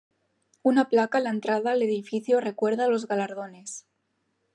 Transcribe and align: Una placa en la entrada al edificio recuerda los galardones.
Una 0.69 0.83
placa 0.93 1.19
en 1.19 1.23
la 1.25 1.29
entrada 1.29 1.73
al 1.73 1.83
edificio 1.83 2.41
recuerda 2.41 2.87
los 2.87 3.07
galardones. 3.07 3.85